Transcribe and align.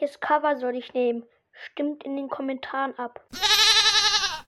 Welches 0.00 0.18
Cover 0.18 0.56
soll 0.56 0.76
ich 0.76 0.94
nehmen? 0.94 1.24
Stimmt 1.52 2.04
in 2.04 2.16
den 2.16 2.30
Kommentaren 2.30 2.98
ab! 2.98 3.22